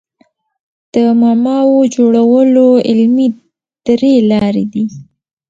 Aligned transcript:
د 0.93 0.95
معماوو 1.21 1.79
جوړولو 1.95 2.67
علمي 2.89 3.27
درې 3.87 4.13
لاري 4.31 4.65
دي. 4.73 4.85